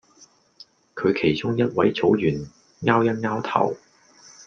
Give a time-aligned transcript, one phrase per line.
[0.95, 2.49] 佢其中一位組員
[2.81, 3.77] 𢯎 一 𢯎 頭